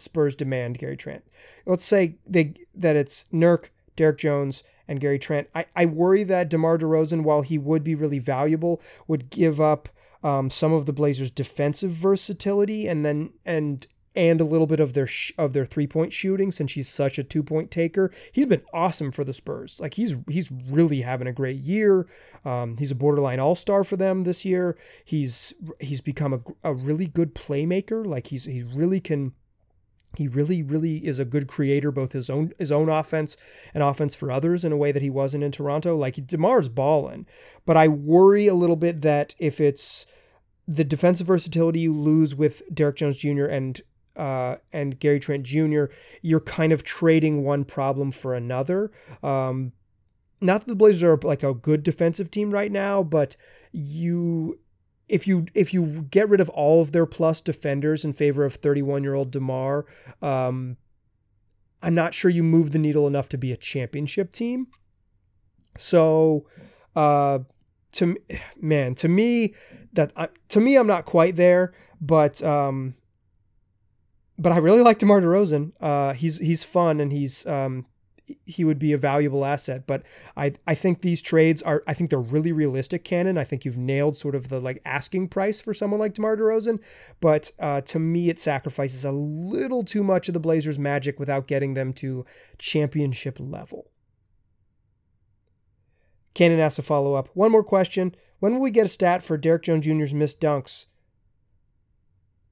[0.00, 1.24] Spurs demand Gary Trent.
[1.66, 5.48] Let's say they that it's Nurk, Derrick Jones, and Gary Trent.
[5.54, 9.88] I, I worry that DeMar DeRozan, while he would be really valuable, would give up
[10.22, 14.92] um, some of the Blazers' defensive versatility and then and and a little bit of
[14.92, 18.10] their sh- of their three point shooting since he's such a two point taker.
[18.32, 19.78] He's been awesome for the Spurs.
[19.80, 22.06] Like he's he's really having a great year.
[22.44, 24.76] Um, he's a borderline all star for them this year.
[25.04, 28.04] He's he's become a, a really good playmaker.
[28.04, 29.32] Like he's he really can.
[30.16, 33.36] He really, really is a good creator, both his own his own offense
[33.72, 35.96] and offense for others in a way that he wasn't in Toronto.
[35.96, 37.26] Like Demar's balling,
[37.64, 40.06] but I worry a little bit that if it's
[40.66, 43.46] the defensive versatility you lose with Derrick Jones Jr.
[43.46, 43.80] and
[44.16, 45.84] uh, and Gary Trent Jr.,
[46.22, 48.90] you're kind of trading one problem for another.
[49.22, 49.72] Um,
[50.40, 53.36] not that the Blazers are like a good defensive team right now, but
[53.72, 54.58] you
[55.10, 58.54] if you if you get rid of all of their plus defenders in favor of
[58.54, 59.84] 31 year old Demar,
[60.22, 60.76] um,
[61.82, 64.68] I'm not sure you move the needle enough to be a championship team.
[65.76, 66.46] So,
[66.94, 67.40] uh,
[67.92, 68.16] to
[68.60, 69.54] man, to me
[69.92, 72.94] that uh, to me I'm not quite there, but um,
[74.38, 75.72] but I really like DeMar DeRozan.
[75.80, 77.86] Uh, he's he's fun and he's um,
[78.44, 79.86] he would be a valuable asset.
[79.86, 80.02] But
[80.36, 83.38] I I think these trades are I think they're really realistic, Cannon.
[83.38, 86.80] I think you've nailed sort of the like asking price for someone like DeMar DeRozan.
[87.20, 91.46] But uh, to me, it sacrifices a little too much of the Blazers' magic without
[91.46, 92.24] getting them to
[92.58, 93.90] championship level.
[96.34, 97.28] Cannon asks a follow up.
[97.34, 98.14] One more question.
[98.38, 100.86] When will we get a stat for Derrick Jones Jr.'s missed dunks?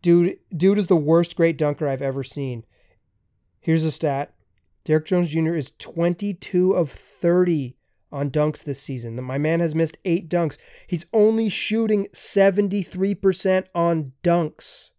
[0.03, 2.65] Dude, dude is the worst great dunker I've ever seen.
[3.61, 4.35] Here's a stat.
[4.89, 5.55] Derrick Jones Jr.
[5.55, 7.77] is 22 of 30
[8.11, 9.23] on dunks this season.
[9.23, 10.57] My man has missed eight dunks.
[10.87, 14.93] He's only shooting 73% on dunks.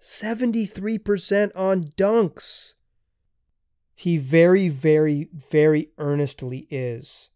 [0.00, 2.74] 73% on dunks.
[3.96, 7.30] He very, very, very earnestly is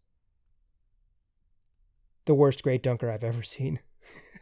[2.23, 3.81] the worst great dunker I've ever seen.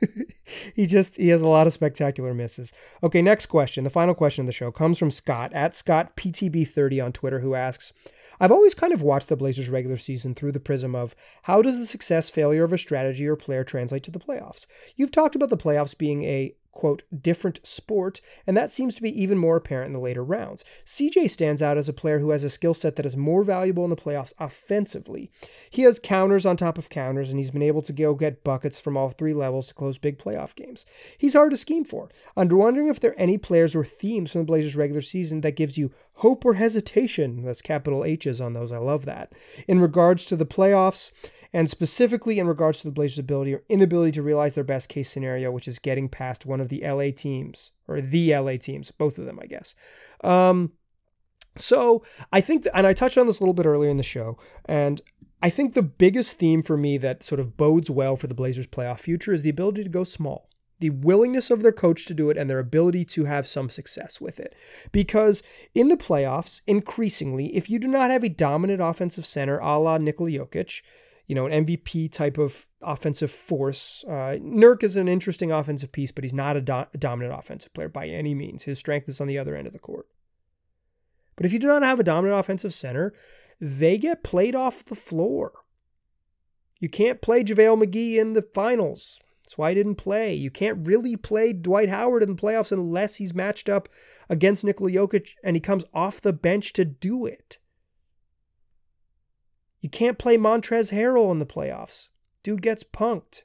[0.76, 2.74] he just he has a lot of spectacular misses.
[3.04, 3.84] Okay, next question.
[3.84, 7.56] The final question of the show comes from Scott at Scott PTB30 on Twitter, who
[7.56, 7.94] asks,
[8.40, 11.80] I've always kind of watched the Blazers regular season through the prism of how does
[11.80, 14.66] the success failure of a strategy or player translate to the playoffs?
[14.96, 19.20] You've talked about the playoffs being a quote, different sport, and that seems to be
[19.20, 20.64] even more apparent in the later rounds.
[20.86, 23.84] CJ stands out as a player who has a skill set that is more valuable
[23.86, 25.32] in the playoffs offensively.
[25.70, 28.78] He has counters on top of counters, and he's been able to go get buckets
[28.78, 30.86] from all three levels to close big playoff games.
[31.18, 32.10] He's hard to scheme for.
[32.38, 35.56] I'm wondering if there are any players or themes from the Blazers regular season that
[35.56, 37.44] gives you hope or hesitation.
[37.44, 38.72] That's capital H's on those.
[38.72, 39.32] I love that.
[39.68, 41.12] In regards to the playoffs,
[41.56, 45.10] and specifically in regards to the Blazers' ability or inability to realize their best case
[45.10, 49.18] scenario, which is getting past one of the LA teams or the LA teams, both
[49.18, 49.74] of them, I guess.
[50.22, 50.74] Um,
[51.56, 54.04] so I think, that, and I touched on this a little bit earlier in the
[54.04, 55.00] show, and
[55.42, 58.68] I think the biggest theme for me that sort of bodes well for the Blazers'
[58.68, 62.30] playoff future is the ability to go small the willingness of their coach to do
[62.30, 64.54] it and their ability to have some success with it.
[64.92, 65.42] Because
[65.74, 69.98] in the playoffs, increasingly, if you do not have a dominant offensive center a la
[69.98, 70.82] Nikola Jokic,
[71.28, 74.04] you know, an MVP type of offensive force.
[74.08, 77.74] Uh, Nurk is an interesting offensive piece, but he's not a, do- a dominant offensive
[77.74, 78.64] player by any means.
[78.64, 80.08] His strength is on the other end of the court.
[81.36, 83.14] But if you do not have a dominant offensive center,
[83.60, 85.52] they get played off the floor.
[86.80, 89.20] You can't play JaVale McGee in the finals.
[89.44, 90.34] That's why he didn't play.
[90.34, 93.90] You can't really play Dwight Howard in the playoffs unless he's matched up
[94.30, 97.60] against Nikola Jokic and he comes off the bench to do it.
[99.86, 102.10] You can't play Montrezl Harrell in the playoffs.
[102.42, 103.44] Dude gets punked.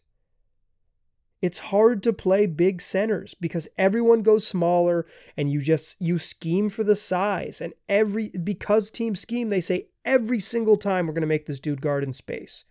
[1.42, 5.04] It's hard to play big centers because everyone goes smaller
[5.36, 9.88] and you just you scheme for the size and every because teams scheme they say
[10.06, 12.64] every single time we're going to make this dude guard in space.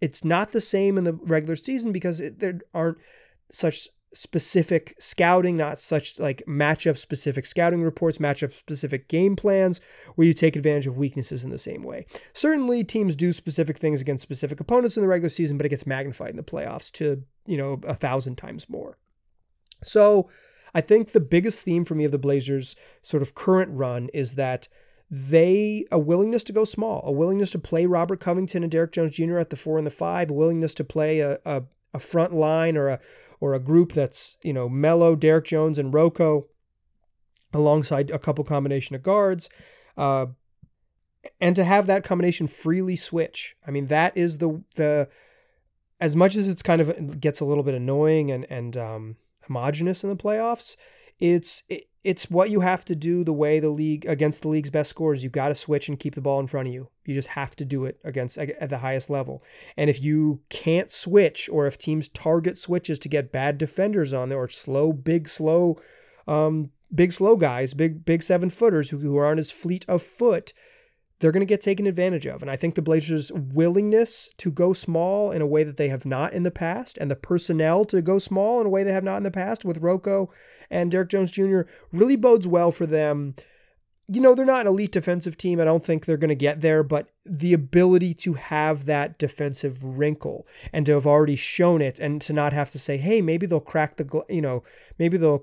[0.00, 2.96] It's not the same in the regular season because it, there aren't
[3.50, 9.80] such specific scouting, not such like matchup specific scouting reports, matchup specific game plans
[10.14, 12.06] where you take advantage of weaknesses in the same way.
[12.32, 15.86] Certainly, teams do specific things against specific opponents in the regular season, but it gets
[15.86, 18.98] magnified in the playoffs to, you know, a thousand times more.
[19.82, 20.28] So
[20.74, 24.34] I think the biggest theme for me of the Blazers' sort of current run is
[24.34, 24.68] that
[25.10, 29.14] they a willingness to go small, a willingness to play Robert Covington and Derrick Jones
[29.14, 29.38] Jr.
[29.38, 32.76] at the four and the five, a willingness to play a, a, a front line
[32.76, 33.00] or a
[33.44, 36.46] or a group that's, you know, Melo, Derrick Jones, and Rocco
[37.52, 39.50] alongside a couple combination of guards.
[39.98, 40.28] Uh,
[41.42, 43.54] and to have that combination freely switch.
[43.66, 45.08] I mean, that is the the
[46.00, 50.02] as much as it's kind of gets a little bit annoying and and um, homogenous
[50.02, 50.74] in the playoffs.
[51.20, 54.68] It's it, it's what you have to do the way the league against the league's
[54.68, 55.22] best scorers.
[55.22, 56.88] You've got to switch and keep the ball in front of you.
[57.06, 59.42] You just have to do it against at the highest level.
[59.76, 64.28] And if you can't switch, or if teams target switches to get bad defenders on
[64.28, 65.80] there, or slow, big, slow,
[66.28, 70.52] um, big slow guys, big big seven footers who, who aren't as fleet of foot,
[71.24, 72.42] they're going to get taken advantage of.
[72.42, 76.04] And I think the Blazers' willingness to go small in a way that they have
[76.04, 79.04] not in the past, and the personnel to go small in a way they have
[79.04, 80.28] not in the past with Rocco
[80.70, 81.62] and Derrick Jones Jr.
[81.92, 83.36] really bodes well for them.
[84.06, 85.58] You know, they're not an elite defensive team.
[85.58, 89.82] I don't think they're going to get there, but the ability to have that defensive
[89.82, 93.46] wrinkle and to have already shown it and to not have to say, hey, maybe
[93.46, 94.62] they'll crack the, you know,
[94.98, 95.42] maybe they'll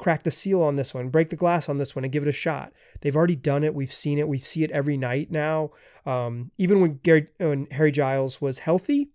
[0.00, 2.28] crack the seal on this one, break the glass on this one, and give it
[2.28, 2.72] a shot.
[3.02, 3.74] They've already done it.
[3.74, 4.26] We've seen it.
[4.26, 5.72] We see it every night now.
[6.06, 9.10] Um, even when Gary, when Harry Giles was healthy,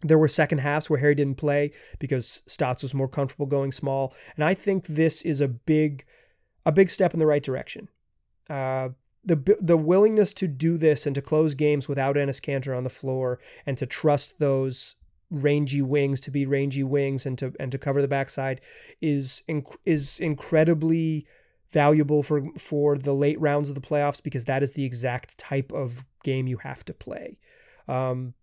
[0.00, 4.14] there were second halves where Harry didn't play because Stotts was more comfortable going small,
[4.34, 6.06] and I think this is a big,
[6.64, 7.88] a big step in the right direction.
[8.48, 8.90] Uh,
[9.22, 12.88] the the willingness to do this and to close games without Enes Kanter on the
[12.88, 14.96] floor and to trust those
[15.30, 18.60] rangy wings to be rangy wings and to and to cover the backside
[19.00, 21.26] is inc- is incredibly
[21.70, 25.72] valuable for for the late rounds of the playoffs because that is the exact type
[25.72, 27.38] of game you have to play.
[27.86, 28.34] Um,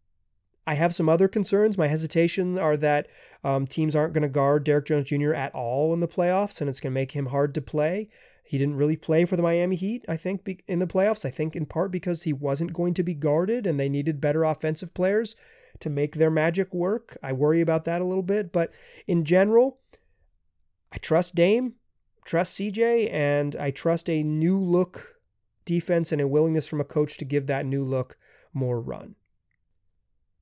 [0.67, 1.77] I have some other concerns.
[1.77, 3.07] My hesitation are that
[3.43, 5.33] um, teams aren't going to guard Derrick Jones Jr.
[5.33, 8.09] at all in the playoffs, and it's going to make him hard to play.
[8.43, 11.25] He didn't really play for the Miami Heat, I think, in the playoffs.
[11.25, 14.43] I think in part because he wasn't going to be guarded and they needed better
[14.43, 15.35] offensive players
[15.79, 17.17] to make their magic work.
[17.21, 18.71] I worry about that a little bit, but
[19.07, 19.79] in general,
[20.91, 21.73] I trust Dame,
[22.25, 25.15] trust CJ, and I trust a new look
[25.65, 28.17] defense and a willingness from a coach to give that new look
[28.53, 29.15] more run.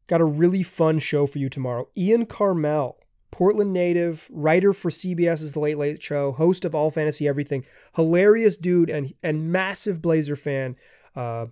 [0.08, 1.88] Got a really fun show for you tomorrow.
[1.98, 2.96] Ian Karmel,
[3.32, 7.66] Portland native, writer for CBS's The Late Late Show, host of All Fantasy Everything,
[7.96, 10.76] hilarious dude and and massive Blazer fan.
[11.16, 11.48] Uh,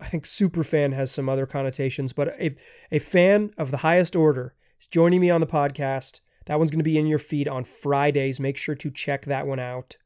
[0.00, 2.56] I think super fan has some other connotations, but if
[2.90, 6.80] a fan of the highest order is joining me on the podcast, that one's going
[6.80, 8.40] to be in your feed on Fridays.
[8.40, 9.96] Make sure to check that one out.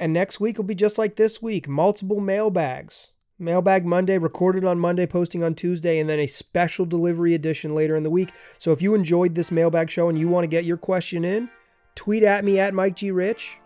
[0.00, 3.10] And next week will be just like this week multiple mailbags.
[3.38, 7.96] Mailbag Monday, recorded on Monday, posting on Tuesday, and then a special delivery edition later
[7.96, 8.30] in the week.
[8.58, 11.50] So if you enjoyed this mailbag show and you want to get your question in,
[11.94, 13.10] tweet at me at Mike G.
[13.10, 13.58] Rich.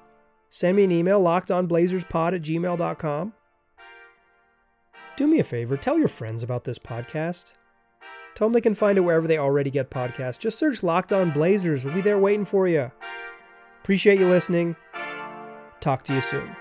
[0.48, 3.34] Send me an email, lockedonblazerspod at gmail.com.
[5.16, 7.52] Do me a favor, tell your friends about this podcast.
[8.34, 10.38] Tell them they can find it wherever they already get podcasts.
[10.38, 11.84] Just search Locked On Blazers.
[11.86, 12.92] We'll be there waiting for you.
[13.82, 14.76] Appreciate you listening.
[15.80, 16.54] Talk to you soon.